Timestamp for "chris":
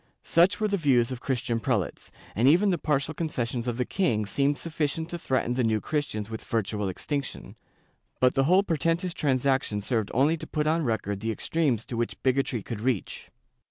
5.79-6.07